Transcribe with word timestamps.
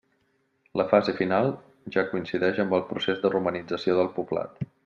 La 0.79 0.85
fase 0.93 1.13
final 1.19 1.51
ja 1.97 2.05
coincideix 2.15 2.65
amb 2.65 2.75
el 2.81 2.85
procés 2.91 3.25
de 3.27 3.35
romanització 3.39 4.01
del 4.01 4.15
poblat. 4.21 4.63